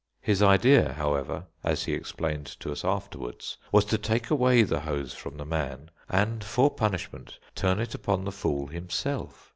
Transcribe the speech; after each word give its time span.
His 0.21 0.41
idea, 0.41 0.93
however, 0.93 1.45
as 1.63 1.83
he 1.85 1.93
explained 1.93 2.47
to 2.61 2.71
us 2.71 2.83
afterwards, 2.83 3.57
was 3.71 3.85
to 3.85 3.99
take 3.99 4.31
away 4.31 4.63
the 4.63 4.79
hose 4.79 5.13
from 5.13 5.37
the 5.37 5.45
man, 5.45 5.91
and, 6.09 6.43
for 6.43 6.71
punishment, 6.71 7.37
turn 7.53 7.79
it 7.79 7.93
upon 7.93 8.25
the 8.25 8.31
fool 8.31 8.65
himself. 8.65 9.49